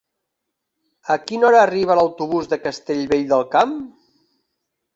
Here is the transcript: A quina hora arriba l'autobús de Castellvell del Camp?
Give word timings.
A 1.15 1.17
quina 1.31 1.45
hora 1.49 1.59
arriba 1.67 1.99
l'autobús 2.01 2.51
de 2.55 2.61
Castellvell 2.65 3.31
del 3.35 3.47
Camp? 3.55 3.79